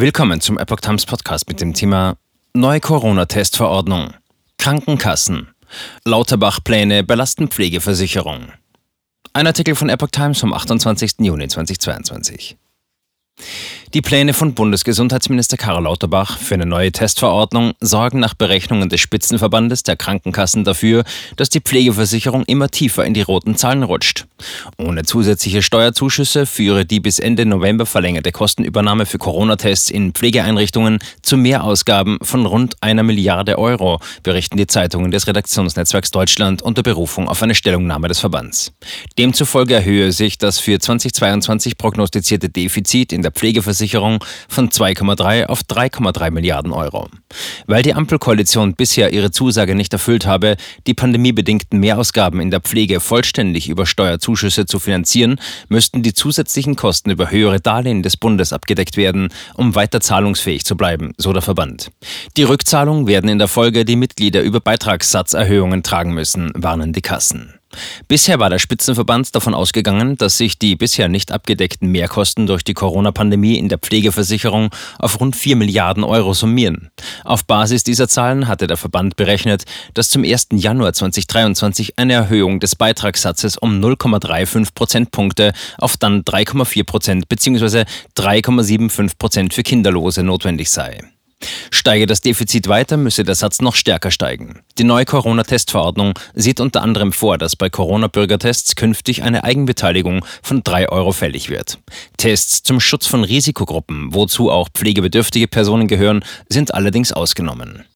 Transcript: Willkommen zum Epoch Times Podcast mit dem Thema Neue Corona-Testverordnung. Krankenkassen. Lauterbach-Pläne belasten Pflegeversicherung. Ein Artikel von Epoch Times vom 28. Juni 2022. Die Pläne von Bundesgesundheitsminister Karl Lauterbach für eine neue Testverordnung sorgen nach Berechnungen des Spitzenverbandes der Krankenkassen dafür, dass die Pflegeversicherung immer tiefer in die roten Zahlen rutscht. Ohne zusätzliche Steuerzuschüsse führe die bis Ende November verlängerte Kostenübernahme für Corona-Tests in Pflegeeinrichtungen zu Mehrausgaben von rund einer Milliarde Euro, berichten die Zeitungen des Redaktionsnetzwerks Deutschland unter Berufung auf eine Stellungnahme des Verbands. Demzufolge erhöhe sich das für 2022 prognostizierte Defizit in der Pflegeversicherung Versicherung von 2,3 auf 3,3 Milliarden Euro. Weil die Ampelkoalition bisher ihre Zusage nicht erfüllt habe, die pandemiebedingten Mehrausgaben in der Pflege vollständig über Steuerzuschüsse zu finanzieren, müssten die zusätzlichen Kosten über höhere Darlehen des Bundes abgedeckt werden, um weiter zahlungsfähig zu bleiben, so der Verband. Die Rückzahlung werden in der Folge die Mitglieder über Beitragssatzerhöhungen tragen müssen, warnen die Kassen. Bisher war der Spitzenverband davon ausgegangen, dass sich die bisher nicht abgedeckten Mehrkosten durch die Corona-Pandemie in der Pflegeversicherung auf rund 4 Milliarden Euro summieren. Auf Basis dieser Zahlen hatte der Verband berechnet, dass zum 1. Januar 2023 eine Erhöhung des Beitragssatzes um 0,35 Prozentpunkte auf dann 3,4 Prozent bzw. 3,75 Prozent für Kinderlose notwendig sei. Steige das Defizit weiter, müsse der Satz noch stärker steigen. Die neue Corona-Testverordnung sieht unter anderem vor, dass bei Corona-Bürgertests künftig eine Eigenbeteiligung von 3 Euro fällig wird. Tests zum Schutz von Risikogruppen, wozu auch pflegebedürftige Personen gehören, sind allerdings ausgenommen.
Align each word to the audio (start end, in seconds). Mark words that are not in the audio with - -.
Willkommen 0.00 0.40
zum 0.40 0.58
Epoch 0.58 0.78
Times 0.78 1.06
Podcast 1.06 1.48
mit 1.48 1.60
dem 1.60 1.74
Thema 1.74 2.16
Neue 2.54 2.78
Corona-Testverordnung. 2.78 4.14
Krankenkassen. 4.56 5.48
Lauterbach-Pläne 6.04 7.02
belasten 7.02 7.48
Pflegeversicherung. 7.48 8.52
Ein 9.32 9.48
Artikel 9.48 9.74
von 9.74 9.88
Epoch 9.88 10.12
Times 10.12 10.38
vom 10.38 10.52
28. 10.52 11.14
Juni 11.18 11.48
2022. 11.48 12.56
Die 13.98 14.02
Pläne 14.02 14.32
von 14.32 14.54
Bundesgesundheitsminister 14.54 15.56
Karl 15.56 15.82
Lauterbach 15.82 16.38
für 16.38 16.54
eine 16.54 16.66
neue 16.66 16.92
Testverordnung 16.92 17.72
sorgen 17.80 18.20
nach 18.20 18.34
Berechnungen 18.34 18.88
des 18.88 19.00
Spitzenverbandes 19.00 19.82
der 19.82 19.96
Krankenkassen 19.96 20.62
dafür, 20.62 21.02
dass 21.34 21.48
die 21.48 21.58
Pflegeversicherung 21.58 22.44
immer 22.44 22.68
tiefer 22.68 23.04
in 23.04 23.12
die 23.12 23.22
roten 23.22 23.56
Zahlen 23.56 23.82
rutscht. 23.82 24.26
Ohne 24.76 25.02
zusätzliche 25.02 25.62
Steuerzuschüsse 25.62 26.46
führe 26.46 26.86
die 26.86 27.00
bis 27.00 27.18
Ende 27.18 27.44
November 27.44 27.86
verlängerte 27.86 28.30
Kostenübernahme 28.30 29.04
für 29.04 29.18
Corona-Tests 29.18 29.90
in 29.90 30.12
Pflegeeinrichtungen 30.12 31.00
zu 31.22 31.36
Mehrausgaben 31.36 32.18
von 32.22 32.46
rund 32.46 32.76
einer 32.80 33.02
Milliarde 33.02 33.58
Euro, 33.58 33.98
berichten 34.22 34.58
die 34.58 34.68
Zeitungen 34.68 35.10
des 35.10 35.26
Redaktionsnetzwerks 35.26 36.12
Deutschland 36.12 36.62
unter 36.62 36.84
Berufung 36.84 37.28
auf 37.28 37.42
eine 37.42 37.56
Stellungnahme 37.56 38.06
des 38.06 38.20
Verbands. 38.20 38.72
Demzufolge 39.18 39.74
erhöhe 39.74 40.12
sich 40.12 40.38
das 40.38 40.60
für 40.60 40.78
2022 40.78 41.76
prognostizierte 41.76 42.48
Defizit 42.48 43.12
in 43.12 43.22
der 43.22 43.32
Pflegeversicherung 43.32 43.87
Versicherung 43.88 44.22
von 44.48 44.68
2,3 44.68 45.46
auf 45.46 45.62
3,3 45.62 46.30
Milliarden 46.30 46.72
Euro. 46.72 47.08
Weil 47.66 47.82
die 47.82 47.94
Ampelkoalition 47.94 48.74
bisher 48.74 49.12
ihre 49.14 49.30
Zusage 49.30 49.74
nicht 49.74 49.92
erfüllt 49.94 50.26
habe, 50.26 50.56
die 50.86 50.92
pandemiebedingten 50.92 51.80
Mehrausgaben 51.80 52.40
in 52.40 52.50
der 52.50 52.60
Pflege 52.60 53.00
vollständig 53.00 53.68
über 53.68 53.86
Steuerzuschüsse 53.86 54.66
zu 54.66 54.78
finanzieren, 54.78 55.40
müssten 55.68 56.02
die 56.02 56.12
zusätzlichen 56.12 56.76
Kosten 56.76 57.10
über 57.10 57.30
höhere 57.30 57.60
Darlehen 57.60 58.02
des 58.02 58.18
Bundes 58.18 58.52
abgedeckt 58.52 58.98
werden, 58.98 59.28
um 59.54 59.74
weiter 59.74 60.00
zahlungsfähig 60.00 60.64
zu 60.64 60.76
bleiben, 60.76 61.12
so 61.16 61.32
der 61.32 61.42
Verband. 61.42 61.90
Die 62.36 62.42
Rückzahlung 62.42 63.06
werden 63.06 63.30
in 63.30 63.38
der 63.38 63.48
Folge 63.48 63.86
die 63.86 63.96
Mitglieder 63.96 64.42
über 64.42 64.60
Beitragssatzerhöhungen 64.60 65.82
tragen 65.82 66.12
müssen, 66.12 66.52
warnen 66.54 66.92
die 66.92 67.02
Kassen. 67.02 67.57
Bisher 68.08 68.38
war 68.38 68.48
der 68.48 68.58
Spitzenverband 68.58 69.34
davon 69.34 69.54
ausgegangen, 69.54 70.16
dass 70.16 70.38
sich 70.38 70.58
die 70.58 70.76
bisher 70.76 71.08
nicht 71.08 71.32
abgedeckten 71.32 71.90
Mehrkosten 71.90 72.46
durch 72.46 72.64
die 72.64 72.74
Corona-Pandemie 72.74 73.58
in 73.58 73.68
der 73.68 73.78
Pflegeversicherung 73.78 74.70
auf 74.98 75.20
rund 75.20 75.36
4 75.36 75.56
Milliarden 75.56 76.04
Euro 76.04 76.32
summieren. 76.32 76.90
Auf 77.24 77.44
Basis 77.44 77.84
dieser 77.84 78.08
Zahlen 78.08 78.48
hatte 78.48 78.66
der 78.66 78.76
Verband 78.76 79.16
berechnet, 79.16 79.64
dass 79.94 80.08
zum 80.08 80.24
1. 80.24 80.48
Januar 80.52 80.92
2023 80.92 81.98
eine 81.98 82.14
Erhöhung 82.14 82.60
des 82.60 82.76
Beitragssatzes 82.76 83.58
um 83.58 83.80
0,35 83.80 84.74
Prozentpunkte 84.74 85.52
auf 85.76 85.96
dann 85.96 86.22
3,4 86.22 86.84
Prozent 86.84 87.28
bzw. 87.28 87.84
3,75 88.16 89.18
Prozent 89.18 89.54
für 89.54 89.62
Kinderlose 89.62 90.22
notwendig 90.22 90.70
sei. 90.70 91.02
Steige 91.78 92.06
das 92.06 92.20
Defizit 92.20 92.66
weiter, 92.66 92.96
müsse 92.96 93.22
der 93.22 93.36
Satz 93.36 93.60
noch 93.60 93.76
stärker 93.76 94.10
steigen. 94.10 94.62
Die 94.78 94.84
neue 94.84 95.04
Corona-Testverordnung 95.04 96.14
sieht 96.34 96.58
unter 96.58 96.82
anderem 96.82 97.12
vor, 97.12 97.38
dass 97.38 97.54
bei 97.54 97.70
Corona-Bürgertests 97.70 98.74
künftig 98.74 99.22
eine 99.22 99.44
Eigenbeteiligung 99.44 100.24
von 100.42 100.64
3 100.64 100.88
Euro 100.88 101.12
fällig 101.12 101.50
wird. 101.50 101.78
Tests 102.16 102.64
zum 102.64 102.80
Schutz 102.80 103.06
von 103.06 103.22
Risikogruppen, 103.22 104.12
wozu 104.12 104.50
auch 104.50 104.68
pflegebedürftige 104.70 105.46
Personen 105.46 105.86
gehören, 105.86 106.24
sind 106.48 106.74
allerdings 106.74 107.12
ausgenommen. 107.12 107.84